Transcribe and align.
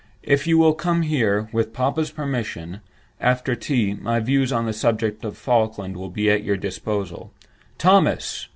If 0.23 0.47
you 0.47 0.57
will 0.57 0.73
come 0.73 1.03
here—with 1.03 1.73
papa's 1.73 2.09
permission—after 2.09 3.55
tea, 3.55 3.93
my 3.93 4.19
views 4.19 4.51
on 4.51 4.65
the 4.65 4.73
subject 4.73 5.23
of 5.23 5.37
Falkland 5.37 5.95
will 5.95 6.09
be 6.09 6.27
at 6.31 6.43
your 6.43 6.57
disposal. 6.57 7.31
Thomas! 7.77 8.47